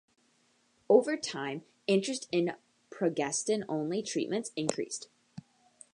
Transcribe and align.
Over 0.89 1.15
time, 1.15 1.61
interest 1.85 2.27
in 2.31 2.55
progestin-only 2.89 4.01
treatments 4.01 4.49
increased. 4.55 5.09